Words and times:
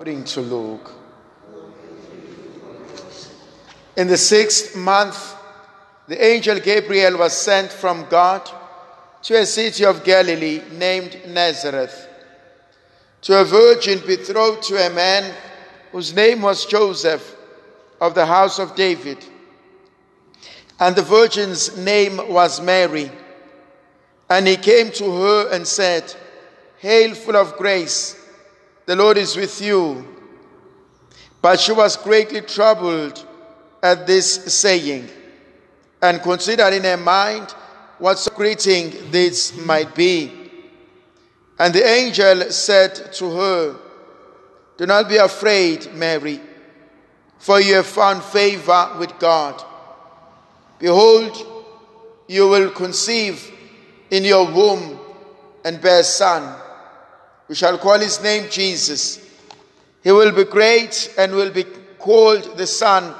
According 0.00 0.24
to 0.24 0.40
Luke. 0.40 0.90
In 3.96 4.08
the 4.08 4.16
sixth 4.16 4.74
month, 4.74 5.36
the 6.08 6.20
angel 6.20 6.58
Gabriel 6.58 7.16
was 7.16 7.32
sent 7.32 7.70
from 7.70 8.04
God 8.10 8.42
to 9.22 9.38
a 9.38 9.46
city 9.46 9.84
of 9.84 10.02
Galilee 10.02 10.62
named 10.72 11.16
Nazareth 11.28 12.08
to 13.22 13.40
a 13.40 13.44
virgin 13.44 14.00
betrothed 14.04 14.64
to 14.64 14.84
a 14.84 14.90
man 14.90 15.32
whose 15.92 16.12
name 16.12 16.42
was 16.42 16.66
Joseph 16.66 17.36
of 18.00 18.16
the 18.16 18.26
house 18.26 18.58
of 18.58 18.74
David. 18.74 19.24
And 20.80 20.96
the 20.96 21.02
virgin's 21.02 21.78
name 21.78 22.16
was 22.32 22.60
Mary. 22.60 23.12
And 24.28 24.48
he 24.48 24.56
came 24.56 24.90
to 24.90 25.04
her 25.04 25.52
and 25.52 25.64
said, 25.64 26.12
Hail, 26.80 27.14
full 27.14 27.36
of 27.36 27.56
grace, 27.56 28.20
the 28.86 28.96
Lord 28.96 29.16
is 29.16 29.36
with 29.36 29.60
you. 29.60 30.06
But 31.40 31.60
she 31.60 31.72
was 31.72 31.96
greatly 31.96 32.40
troubled 32.40 33.26
at 33.82 34.06
this 34.06 34.54
saying 34.54 35.08
and 36.00 36.22
considered 36.22 36.72
in 36.72 36.84
her 36.84 36.96
mind 36.96 37.50
what 37.98 38.26
greeting 38.34 38.92
this 39.10 39.56
might 39.64 39.94
be. 39.94 40.32
And 41.58 41.72
the 41.72 41.86
angel 41.86 42.50
said 42.50 43.12
to 43.14 43.30
her, 43.30 43.76
Do 44.76 44.86
not 44.86 45.08
be 45.08 45.16
afraid, 45.16 45.92
Mary, 45.94 46.40
for 47.38 47.60
you 47.60 47.74
have 47.74 47.86
found 47.86 48.22
favor 48.22 48.96
with 48.98 49.18
God. 49.18 49.62
Behold, 50.78 51.54
you 52.26 52.48
will 52.48 52.70
conceive 52.70 53.52
in 54.10 54.24
your 54.24 54.50
womb 54.50 54.98
and 55.64 55.80
bear 55.80 56.00
a 56.00 56.04
son. 56.04 56.60
We 57.48 57.54
shall 57.54 57.78
call 57.78 57.98
his 57.98 58.22
name 58.22 58.48
Jesus. 58.50 59.20
He 60.02 60.12
will 60.12 60.32
be 60.32 60.44
great 60.44 61.12
and 61.18 61.34
will 61.34 61.50
be 61.50 61.64
called 61.98 62.56
the 62.56 62.66
Son 62.66 63.14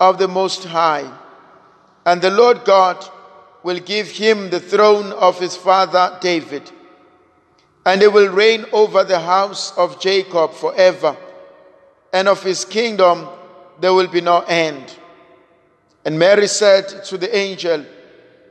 of 0.00 0.18
the 0.18 0.28
Most 0.28 0.64
High. 0.64 1.10
And 2.04 2.20
the 2.20 2.30
Lord 2.30 2.64
God 2.64 3.04
will 3.62 3.78
give 3.78 4.10
him 4.10 4.50
the 4.50 4.60
throne 4.60 5.12
of 5.12 5.38
his 5.38 5.56
father 5.56 6.18
David. 6.20 6.70
And 7.86 8.00
he 8.00 8.08
will 8.08 8.32
reign 8.32 8.64
over 8.72 9.04
the 9.04 9.20
house 9.20 9.76
of 9.76 10.00
Jacob 10.00 10.52
forever. 10.52 11.16
And 12.12 12.28
of 12.28 12.42
his 12.42 12.64
kingdom 12.64 13.28
there 13.80 13.94
will 13.94 14.08
be 14.08 14.20
no 14.20 14.40
end. 14.40 14.96
And 16.04 16.18
Mary 16.18 16.48
said 16.48 17.04
to 17.04 17.16
the 17.16 17.34
angel, 17.36 17.84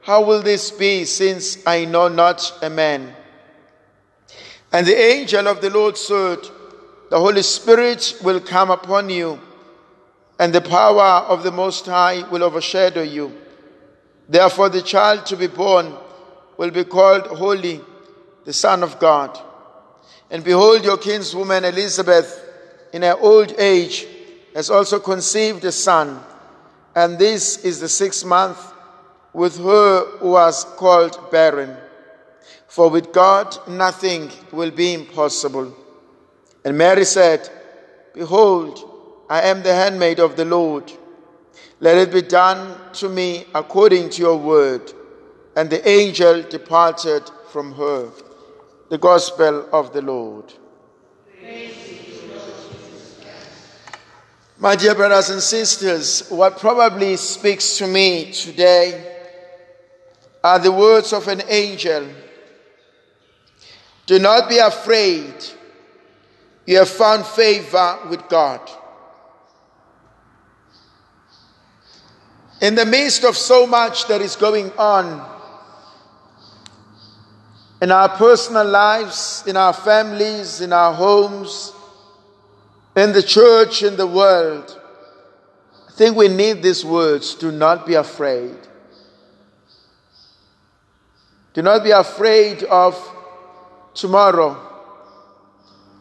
How 0.00 0.24
will 0.24 0.42
this 0.42 0.70
be, 0.70 1.04
since 1.04 1.64
I 1.66 1.84
know 1.84 2.08
not 2.08 2.58
a 2.62 2.70
man? 2.70 3.14
And 4.72 4.86
the 4.86 4.96
angel 4.96 5.48
of 5.48 5.60
the 5.60 5.70
Lord 5.70 5.96
said, 5.96 6.38
The 7.10 7.18
Holy 7.18 7.42
Spirit 7.42 8.16
will 8.22 8.40
come 8.40 8.70
upon 8.70 9.10
you, 9.10 9.40
and 10.38 10.52
the 10.52 10.60
power 10.60 11.24
of 11.26 11.42
the 11.42 11.50
Most 11.50 11.86
High 11.86 12.28
will 12.28 12.42
overshadow 12.42 13.02
you. 13.02 13.36
Therefore, 14.28 14.68
the 14.68 14.82
child 14.82 15.26
to 15.26 15.36
be 15.36 15.46
born 15.46 15.94
will 16.56 16.70
be 16.70 16.84
called 16.84 17.26
Holy, 17.26 17.80
the 18.44 18.52
Son 18.52 18.82
of 18.82 18.98
God. 18.98 19.38
And 20.30 20.42
behold, 20.42 20.84
your 20.84 20.96
kinswoman 20.96 21.64
Elizabeth, 21.64 22.40
in 22.92 23.02
her 23.02 23.18
old 23.20 23.52
age, 23.58 24.06
has 24.54 24.70
also 24.70 24.98
conceived 24.98 25.64
a 25.64 25.72
son 25.72 26.22
and 26.94 27.18
this 27.18 27.64
is 27.64 27.80
the 27.80 27.88
sixth 27.88 28.24
month 28.24 28.58
with 29.32 29.56
her 29.58 30.04
who 30.18 30.30
was 30.30 30.64
called 30.76 31.30
barren. 31.30 31.74
For 32.68 32.88
with 32.88 33.12
God 33.12 33.56
nothing 33.68 34.30
will 34.50 34.70
be 34.70 34.94
impossible. 34.94 35.76
And 36.64 36.78
Mary 36.78 37.04
said, 37.04 37.48
Behold, 38.14 39.24
I 39.28 39.42
am 39.42 39.62
the 39.62 39.74
handmaid 39.74 40.20
of 40.20 40.36
the 40.36 40.44
Lord. 40.44 40.92
Let 41.80 41.98
it 41.98 42.12
be 42.12 42.22
done 42.22 42.78
to 42.94 43.08
me 43.08 43.46
according 43.54 44.10
to 44.10 44.22
your 44.22 44.36
word. 44.36 44.92
And 45.56 45.68
the 45.68 45.86
angel 45.88 46.42
departed 46.42 47.30
from 47.50 47.72
her. 47.72 48.10
The 48.88 48.98
Gospel 48.98 49.68
of 49.72 49.92
the 49.92 50.02
Lord. 50.02 50.52
My 54.58 54.76
dear 54.76 54.94
brothers 54.94 55.30
and 55.30 55.42
sisters, 55.42 56.28
what 56.28 56.56
probably 56.56 57.16
speaks 57.16 57.78
to 57.78 57.86
me 57.88 58.30
today 58.30 59.08
are 60.44 60.60
the 60.60 60.70
words 60.70 61.12
of 61.12 61.26
an 61.26 61.42
angel. 61.48 62.06
Do 64.06 64.18
not 64.18 64.48
be 64.48 64.58
afraid. 64.58 65.34
You 66.66 66.78
have 66.78 66.88
found 66.88 67.26
favor 67.26 67.98
with 68.08 68.28
God. 68.28 68.60
In 72.60 72.74
the 72.76 72.86
midst 72.86 73.24
of 73.24 73.36
so 73.36 73.66
much 73.66 74.06
that 74.06 74.20
is 74.20 74.36
going 74.36 74.70
on 74.78 75.28
in 77.80 77.90
our 77.90 78.08
personal 78.10 78.64
lives, 78.64 79.42
in 79.46 79.56
our 79.56 79.72
families, 79.72 80.60
in 80.60 80.72
our 80.72 80.94
homes, 80.94 81.72
in 82.94 83.12
the 83.12 83.22
church, 83.22 83.82
in 83.82 83.96
the 83.96 84.06
world. 84.06 84.80
I 85.88 85.92
think 85.92 86.16
we 86.16 86.28
need 86.28 86.62
these 86.62 86.84
words 86.84 87.34
do 87.34 87.50
not 87.50 87.84
be 87.84 87.94
afraid. 87.94 88.56
Do 91.54 91.62
not 91.62 91.82
be 91.82 91.90
afraid 91.90 92.62
of 92.62 92.94
tomorrow. 93.94 94.56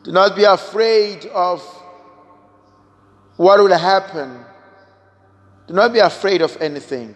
Do 0.03 0.11
not 0.11 0.35
be 0.35 0.43
afraid 0.43 1.25
of 1.27 1.61
what 3.37 3.59
will 3.59 3.77
happen. 3.77 4.43
Do 5.67 5.73
not 5.73 5.93
be 5.93 5.99
afraid 5.99 6.41
of 6.41 6.57
anything. 6.61 7.15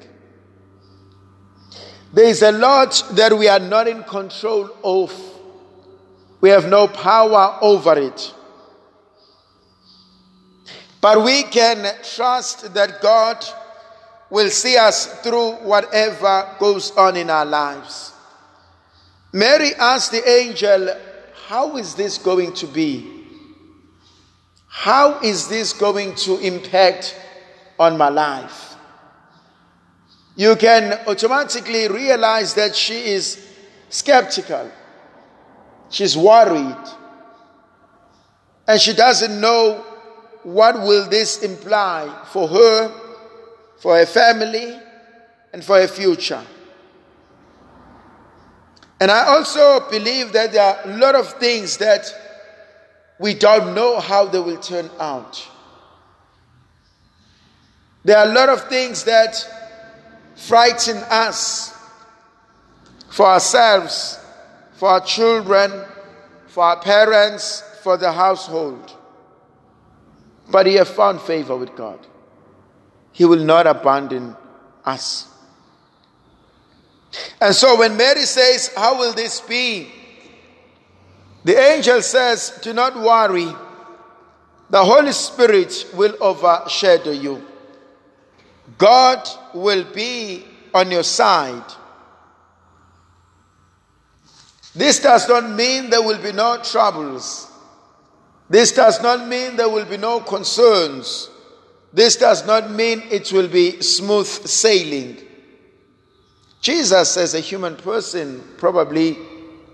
There 2.14 2.26
is 2.26 2.42
a 2.42 2.52
lot 2.52 3.04
that 3.12 3.38
we 3.38 3.48
are 3.48 3.60
not 3.60 3.88
in 3.88 4.04
control 4.04 4.70
of. 4.84 5.14
We 6.42 6.50
have 6.50 6.70
no 6.70 6.88
power 6.88 7.58
over 7.62 7.98
it. 7.98 8.34
But 11.02 11.24
we 11.24 11.44
can 11.44 11.86
trust 12.04 12.74
that 12.74 13.02
God 13.02 13.46
will 14.30 14.50
see 14.50 14.78
us 14.78 15.22
through 15.22 15.52
whatever 15.58 16.56
goes 16.60 16.92
on 16.98 17.16
in 17.18 17.30
our 17.30 17.46
lives. 17.46 18.15
Mary 19.36 19.76
asked 19.76 20.14
the 20.14 20.26
angel, 20.30 20.96
How 21.48 21.76
is 21.76 21.94
this 21.94 22.18
going 22.18 22.54
to 22.54 22.68
be? 22.68 23.06
How 24.66 25.20
is 25.20 25.50
this 25.50 25.74
going 25.74 26.16
to 26.24 26.38
impact 26.38 27.20
on 27.78 27.98
my 27.98 28.08
life? 28.08 28.76
You 30.38 30.56
can 30.56 31.02
automatically 31.06 31.90
realize 31.90 32.54
that 32.54 32.78
she 32.78 33.08
is 33.08 33.46
skeptical. 33.90 34.72
She's 35.90 36.16
worried. 36.16 36.88
And 38.70 38.80
she 38.80 38.94
doesn't 38.94 39.42
know 39.42 39.84
what 40.44 40.76
will 40.76 41.10
this 41.10 41.44
imply 41.44 42.24
for 42.32 42.48
her, 42.48 43.02
for 43.80 43.98
her 43.98 44.06
family, 44.06 44.80
and 45.52 45.62
for 45.62 45.78
her 45.78 45.90
future? 45.90 46.42
And 49.00 49.12
I 49.12 49.28
also 49.28 49.90
believe 49.90 50.32
that 50.34 50.54
there 50.54 50.64
are 50.64 50.92
a 50.92 50.98
lot 50.98 51.16
of 51.16 51.34
things 51.34 51.78
that 51.78 52.14
we 53.20 53.34
don't 53.34 53.76
know 53.76 54.00
how 54.00 54.26
they 54.26 54.40
will 54.40 54.60
turn 54.60 54.90
out. 55.00 55.48
There 58.04 58.18
are 58.18 58.26
a 58.26 58.34
lot 58.34 58.50
of 58.50 58.70
things 58.70 59.04
that 59.06 59.36
frighten 60.36 60.98
us 61.10 61.76
for 63.10 63.26
ourselves, 63.26 64.20
for 64.74 64.90
our 64.90 65.02
children, 65.02 65.72
for 66.48 66.64
our 66.64 66.80
parents, 66.80 67.64
for 67.82 67.98
the 67.98 68.12
household. 68.12 68.96
But 70.52 70.68
he 70.68 70.76
have 70.76 70.88
found 70.88 71.22
favor 71.22 71.56
with 71.56 71.76
God. 71.76 72.06
He 73.12 73.26
will 73.26 73.44
not 73.44 73.66
abandon 73.66 74.36
us. 74.86 75.28
And 77.42 77.54
so 77.54 77.78
when 77.78 77.98
Mary 77.98 78.24
says, 78.24 78.72
How 78.76 78.98
will 78.98 79.14
this 79.14 79.42
be? 79.42 79.92
The 81.44 81.58
angel 81.58 82.02
says, 82.02 82.60
Do 82.62 82.74
not 82.74 82.96
worry. 82.96 83.54
The 84.70 84.84
Holy 84.84 85.12
Spirit 85.12 85.88
will 85.94 86.16
overshadow 86.20 87.12
you. 87.12 87.46
God 88.78 89.28
will 89.54 89.84
be 89.94 90.46
on 90.74 90.92
your 90.92 91.04
side. 91.04 91.64
This 94.74 95.00
does 95.00 95.30
not 95.30 95.50
mean 95.50 95.90
there 95.90 96.02
will 96.02 96.22
be 96.22 96.34
no 96.34 96.58
troubles. 96.62 97.50
This 98.50 98.72
does 98.74 99.02
not 99.02 99.28
mean 99.28 99.56
there 99.56 99.70
will 99.70 99.86
be 99.86 99.98
no 99.98 100.20
concerns. 100.20 101.30
This 101.94 102.18
does 102.18 102.46
not 102.46 102.70
mean 102.72 103.04
it 103.10 103.32
will 103.32 103.48
be 103.48 103.82
smooth 103.82 104.28
sailing. 104.28 105.25
Jesus, 106.66 107.16
as 107.16 107.36
a 107.36 107.40
human 107.40 107.76
person, 107.76 108.44
probably 108.58 109.16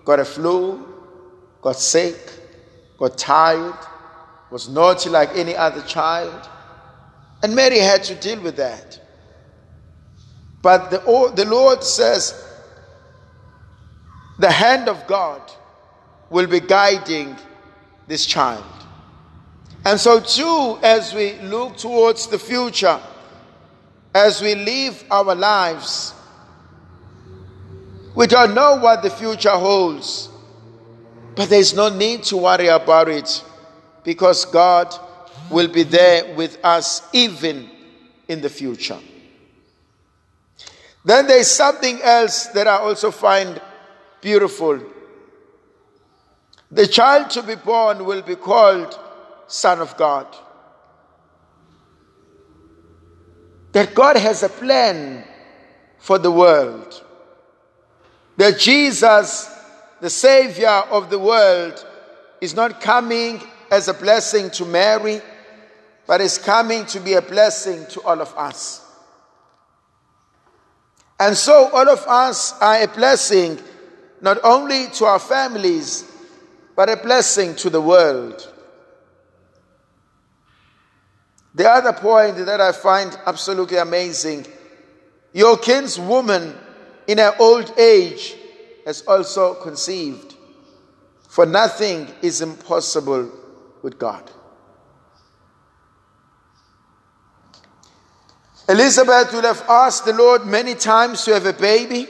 got 0.04 0.20
a 0.20 0.26
flu, 0.26 0.86
got 1.62 1.78
sick, 1.78 2.18
got 2.98 3.18
tired, 3.18 3.78
was 4.52 4.68
naughty 4.68 5.10
like 5.10 5.30
any 5.34 5.56
other 5.56 5.82
child. 5.84 6.50
And 7.44 7.56
Mary 7.56 7.80
had 7.80 8.04
to 8.04 8.16
deal 8.16 8.42
with 8.42 8.58
that. 8.58 9.00
But 10.62 10.92
the, 10.92 11.32
the 11.34 11.46
Lord 11.46 11.82
says, 11.82 12.46
the 14.38 14.52
hand 14.52 14.90
of 14.90 15.08
God 15.08 15.42
will 16.30 16.48
be 16.48 16.60
guiding 16.60 17.38
this 18.06 18.26
child. 18.26 18.66
And 19.86 19.98
so, 19.98 20.20
too, 20.20 20.78
as 20.84 21.14
we 21.14 21.40
look 21.40 21.78
towards 21.78 22.28
the 22.28 22.38
future, 22.38 23.00
as 24.14 24.42
we 24.42 24.56
live 24.56 25.06
our 25.10 25.34
lives, 25.34 26.16
we 28.22 28.28
don't 28.28 28.54
know 28.54 28.76
what 28.76 29.02
the 29.02 29.10
future 29.10 29.50
holds, 29.50 30.30
but 31.34 31.50
there's 31.50 31.74
no 31.74 31.90
need 31.90 32.22
to 32.22 32.38
worry 32.38 32.68
about 32.68 33.10
it 33.10 33.44
because 34.04 34.46
God 34.46 34.94
will 35.50 35.68
be 35.68 35.82
there 35.82 36.36
with 36.36 36.64
us 36.64 37.02
even 37.14 37.68
in 38.28 38.40
the 38.40 38.48
future. 38.48 39.00
Then 41.04 41.26
there's 41.26 41.48
something 41.48 42.00
else 42.04 42.46
that 42.50 42.68
I 42.68 42.76
also 42.76 43.10
find 43.10 43.60
beautiful. 44.22 44.80
The 46.70 46.86
child 46.86 47.32
to 47.32 47.42
be 47.42 47.56
born 47.56 48.06
will 48.06 48.22
be 48.22 48.36
called 48.36 49.00
Son 49.48 49.80
of 49.80 49.98
God. 49.98 50.28
That 53.72 53.96
God 53.96 54.16
has 54.16 54.44
a 54.44 54.50
plan 54.50 55.24
for 55.98 56.20
the 56.20 56.32
world. 56.32 57.04
That 58.42 58.58
Jesus, 58.58 59.56
the 60.00 60.10
Savior 60.10 60.68
of 60.68 61.12
the 61.12 61.20
world, 61.20 61.86
is 62.42 62.56
not 62.56 62.82
coming 62.82 63.40
as 63.70 63.88
a 63.88 63.94
blessing 63.94 64.50
to 64.50 64.66
Mary, 64.66 65.22
but 66.08 66.22
is 66.22 66.40
coming 66.40 66.88
to 66.88 67.00
be 67.00 67.14
a 67.14 67.22
blessing 67.22 67.86
to 67.90 68.02
all 68.02 68.20
of 68.20 68.36
us. 68.36 68.84
And 71.20 71.38
so, 71.38 71.70
all 71.72 71.88
of 71.88 72.00
us 72.08 72.60
are 72.60 72.82
a 72.82 72.88
blessing 72.88 73.60
not 74.22 74.40
only 74.44 74.88
to 74.88 75.06
our 75.06 75.20
families, 75.20 76.12
but 76.76 76.90
a 76.90 76.98
blessing 76.98 77.54
to 77.58 77.70
the 77.70 77.80
world. 77.80 78.52
The 81.54 81.70
other 81.70 81.94
point 81.94 82.38
that 82.38 82.60
I 82.60 82.72
find 82.72 83.16
absolutely 83.28 83.78
amazing 83.78 84.48
your 85.32 85.58
kinswoman 85.58 86.56
in 87.12 87.18
her 87.18 87.36
old 87.40 87.78
age 87.78 88.38
has 88.86 89.02
also 89.02 89.56
conceived, 89.56 90.34
for 91.28 91.46
nothing 91.46 92.08
is 92.22 92.40
impossible 92.40 93.30
with 93.82 94.00
God. 94.00 94.32
Elizabeth 98.70 99.34
would 99.34 99.44
have 99.44 99.62
asked 99.68 100.06
the 100.06 100.14
Lord 100.14 100.46
many 100.46 100.74
times 100.74 101.26
to 101.26 101.34
have 101.34 101.46
a 101.46 101.52
baby, 101.52 102.08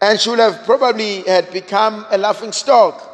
and 0.00 0.18
she 0.18 0.30
would 0.30 0.38
have 0.38 0.64
probably 0.64 1.20
had 1.20 1.52
become 1.52 2.06
a 2.08 2.16
laughing 2.16 2.52
stock. 2.52 3.10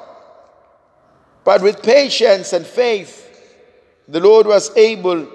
But 1.43 1.63
with 1.63 1.83
patience 1.83 2.53
and 2.53 2.65
faith, 2.65 3.27
the 4.07 4.21
Lord 4.21 4.47
was 4.47 4.77
able 4.77 5.27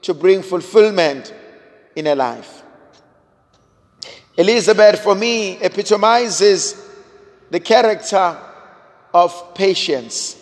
to 0.00 0.14
bring 0.14 0.40
fulfillment 0.40 1.34
in 1.94 2.06
her 2.06 2.16
life. 2.16 2.59
Elizabeth, 4.40 5.00
for 5.00 5.14
me, 5.14 5.58
epitomizes 5.58 6.74
the 7.50 7.60
character 7.60 8.38
of 9.12 9.54
patience. 9.54 10.34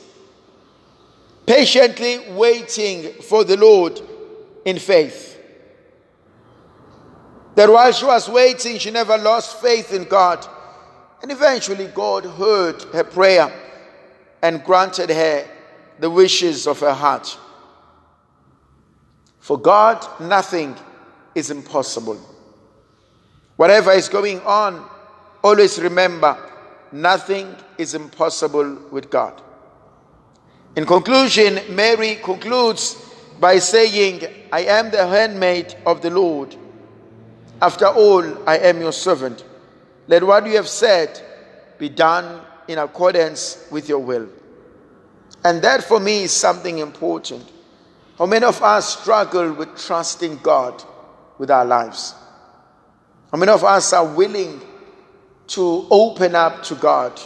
Patiently 1.44 2.30
waiting 2.30 3.12
for 3.22 3.42
the 3.42 3.56
Lord 3.56 4.00
in 4.64 4.78
faith. 4.78 5.42
That 7.56 7.68
while 7.68 7.90
she 7.90 8.04
was 8.04 8.28
waiting, 8.28 8.78
she 8.78 8.92
never 8.92 9.18
lost 9.18 9.60
faith 9.60 9.92
in 9.92 10.04
God. 10.04 10.46
And 11.20 11.32
eventually, 11.32 11.88
God 11.88 12.24
heard 12.24 12.80
her 12.92 13.02
prayer 13.02 13.52
and 14.40 14.62
granted 14.62 15.10
her 15.10 15.44
the 15.98 16.08
wishes 16.08 16.68
of 16.68 16.78
her 16.78 16.94
heart. 16.94 17.36
For 19.40 19.58
God, 19.58 20.06
nothing 20.20 20.76
is 21.34 21.50
impossible. 21.50 22.37
Whatever 23.58 23.90
is 23.90 24.08
going 24.08 24.40
on, 24.42 24.88
always 25.42 25.80
remember 25.80 26.38
nothing 26.92 27.56
is 27.76 27.92
impossible 27.92 28.78
with 28.92 29.10
God. 29.10 29.42
In 30.76 30.86
conclusion, 30.86 31.58
Mary 31.74 32.20
concludes 32.22 32.94
by 33.40 33.58
saying, 33.58 34.22
I 34.52 34.60
am 34.60 34.92
the 34.92 35.04
handmaid 35.04 35.74
of 35.84 36.02
the 36.02 36.10
Lord. 36.10 36.54
After 37.60 37.86
all, 37.86 38.48
I 38.48 38.58
am 38.58 38.80
your 38.80 38.92
servant. 38.92 39.44
Let 40.06 40.22
what 40.22 40.46
you 40.46 40.54
have 40.54 40.68
said 40.68 41.20
be 41.78 41.88
done 41.88 42.40
in 42.68 42.78
accordance 42.78 43.66
with 43.72 43.88
your 43.88 43.98
will. 43.98 44.28
And 45.44 45.60
that 45.62 45.82
for 45.82 45.98
me 45.98 46.22
is 46.22 46.32
something 46.32 46.78
important. 46.78 47.50
How 48.18 48.26
many 48.26 48.44
of 48.44 48.62
us 48.62 49.00
struggle 49.00 49.52
with 49.52 49.76
trusting 49.76 50.36
God 50.44 50.80
with 51.38 51.50
our 51.50 51.64
lives? 51.64 52.14
How 53.30 53.38
many 53.38 53.52
of 53.52 53.62
us 53.64 53.92
are 53.92 54.06
willing 54.06 54.60
to 55.48 55.86
open 55.90 56.34
up 56.34 56.62
to 56.64 56.74
God? 56.74 57.18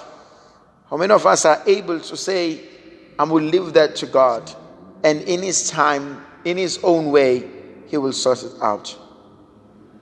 How 0.90 0.96
many 0.96 1.12
of 1.12 1.24
us 1.26 1.44
are 1.44 1.62
able 1.66 2.00
to 2.00 2.16
say, 2.16 2.60
I 3.18 3.24
will 3.24 3.42
leave 3.42 3.72
that 3.74 3.96
to 3.96 4.06
God, 4.06 4.50
and 5.04 5.22
in 5.22 5.42
His 5.42 5.70
time, 5.70 6.24
in 6.44 6.56
His 6.56 6.78
own 6.82 7.10
way, 7.10 7.48
He 7.86 7.96
will 7.96 8.12
sort 8.12 8.42
it 8.42 8.52
out? 8.60 8.98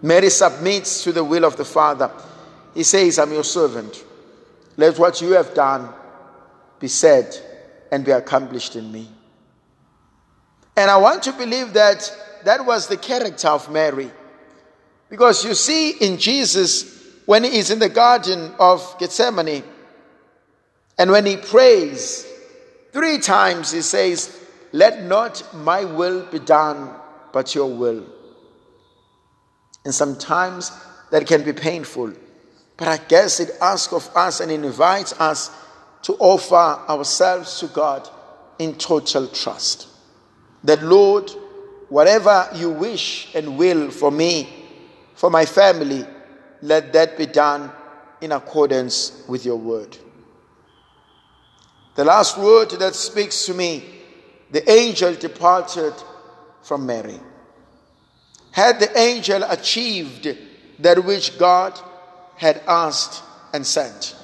Mary 0.03 0.31
submits 0.31 1.05
to 1.05 1.13
the 1.13 1.23
will 1.23 1.45
of 1.45 1.57
the 1.57 1.65
Father. 1.65 2.11
He 2.75 2.83
says, 2.83 3.19
I'm 3.19 3.33
your 3.33 3.45
servant. 3.45 4.05
Let 4.77 4.99
what 4.99 5.21
you 5.21 5.33
have 5.33 5.53
done 5.53 5.91
be 6.79 6.89
said 6.89 7.37
and 7.93 8.05
be 8.05 8.11
accomplished 8.11 8.77
in 8.77 8.91
me. 8.91 9.09
And 10.77 10.91
I 10.91 10.97
want 10.97 11.23
to 11.25 11.33
believe 11.33 11.75
that 11.75 12.11
that 12.45 12.65
was 12.65 12.87
the 12.89 12.97
character 12.97 13.49
of 13.49 13.71
Mary. 13.71 14.11
Because 15.11 15.45
you 15.45 15.55
see, 15.55 15.91
in 15.91 16.19
Jesus, 16.19 17.05
when 17.27 17.45
he 17.45 17.59
is 17.59 17.71
in 17.71 17.81
the 17.81 17.89
Garden 17.89 18.53
of 18.59 18.97
Gethsemane, 18.99 19.65
and 20.97 21.11
when 21.11 21.27
he 21.27 21.37
prays, 21.37 22.27
three 22.93 23.19
times 23.19 23.73
he 23.73 23.83
says, 23.83 24.39
Let 24.73 25.03
not 25.03 25.45
my 25.53 25.85
will 25.85 26.25
be 26.27 26.39
done, 26.39 26.95
but 27.33 27.55
your 27.55 27.75
will. 27.75 28.07
And 29.85 29.95
sometimes 29.95 30.71
that 31.11 31.27
can 31.27 31.43
be 31.43 31.53
painful. 31.53 32.13
But 32.77 32.89
I 32.89 32.99
guess 32.99 33.41
it 33.41 33.51
asks 33.61 33.93
of 33.93 34.09
us 34.15 34.41
and 34.41 34.53
invites 34.53 35.19
us 35.21 35.51
to 36.03 36.15
offer 36.15 36.55
ourselves 36.55 37.59
to 37.61 37.67
God 37.67 38.09
in 38.59 38.75
total 38.77 39.27
trust. 39.27 39.89
That, 40.65 40.83
Lord, 40.83 41.31
whatever 41.89 42.49
you 42.55 42.71
wish 42.71 43.35
and 43.35 43.59
will 43.59 43.91
for 43.91 44.11
me, 44.11 44.60
for 45.21 45.29
my 45.29 45.45
family, 45.45 46.03
let 46.63 46.95
that 46.95 47.19
be 47.19 47.27
done 47.27 47.71
in 48.23 48.33
accordance 48.33 49.23
with 49.29 49.45
your 49.45 49.57
word. 49.57 49.95
The 51.95 52.07
last 52.07 52.39
word 52.39 52.71
that 52.71 52.95
speaks 52.95 53.45
to 53.45 53.53
me 53.53 53.85
the 54.51 54.67
angel 54.71 55.15
departed 55.15 55.93
from 56.63 56.87
Mary. 56.87 57.21
Had 58.53 58.81
the 58.81 58.99
angel 58.99 59.43
achieved 59.43 60.27
that 60.79 61.05
which 61.05 61.39
God 61.39 61.79
had 62.37 62.63
asked 62.67 63.23
and 63.53 63.67
sent? 63.67 64.17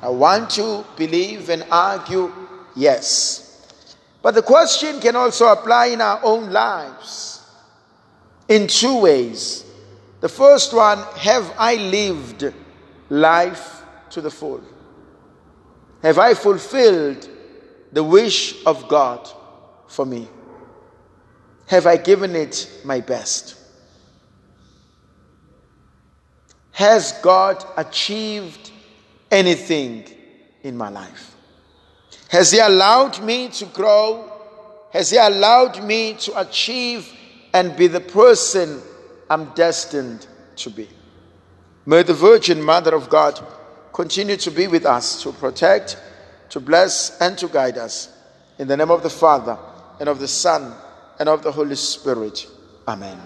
I 0.00 0.10
want 0.10 0.50
to 0.50 0.84
believe 0.96 1.48
and 1.48 1.66
argue 1.68 2.32
yes. 2.76 3.66
But 4.22 4.36
the 4.36 4.42
question 4.42 5.00
can 5.00 5.16
also 5.16 5.48
apply 5.48 5.86
in 5.86 6.00
our 6.00 6.20
own 6.22 6.52
lives 6.52 7.44
in 8.46 8.68
two 8.68 9.00
ways. 9.00 9.64
The 10.22 10.28
first 10.28 10.72
one 10.72 10.98
have 11.16 11.52
I 11.58 11.74
lived 11.74 12.54
life 13.08 13.82
to 14.10 14.20
the 14.20 14.30
full? 14.30 14.62
Have 16.00 16.16
I 16.16 16.34
fulfilled 16.34 17.28
the 17.90 18.04
wish 18.04 18.64
of 18.64 18.86
God 18.86 19.28
for 19.88 20.06
me? 20.06 20.28
Have 21.66 21.88
I 21.88 21.96
given 21.96 22.36
it 22.36 22.70
my 22.84 23.00
best? 23.00 23.56
Has 26.70 27.14
God 27.20 27.64
achieved 27.76 28.70
anything 29.28 30.04
in 30.62 30.76
my 30.76 30.88
life? 30.88 31.34
Has 32.28 32.52
He 32.52 32.60
allowed 32.60 33.20
me 33.24 33.48
to 33.48 33.64
grow? 33.66 34.30
Has 34.92 35.10
He 35.10 35.16
allowed 35.16 35.82
me 35.82 36.14
to 36.14 36.40
achieve 36.40 37.12
and 37.52 37.76
be 37.76 37.88
the 37.88 38.00
person 38.00 38.80
I'm 39.32 39.46
destined 39.54 40.26
to 40.56 40.68
be? 40.68 40.86
May 41.86 42.02
the 42.02 42.12
Virgin 42.12 42.62
Mother 42.62 42.94
of 42.94 43.08
God 43.08 43.40
continue 43.90 44.36
to 44.36 44.50
be 44.50 44.66
with 44.66 44.84
us, 44.84 45.22
to 45.22 45.32
protect, 45.32 45.96
to 46.50 46.60
bless, 46.60 47.18
and 47.18 47.38
to 47.38 47.48
guide 47.48 47.78
us. 47.78 48.14
In 48.58 48.68
the 48.68 48.76
name 48.76 48.90
of 48.90 49.02
the 49.02 49.08
Father, 49.08 49.56
and 49.98 50.10
of 50.10 50.18
the 50.18 50.28
Son, 50.28 50.74
and 51.18 51.30
of 51.30 51.42
the 51.42 51.50
Holy 51.50 51.76
Spirit. 51.76 52.46
Amen. 52.86 53.18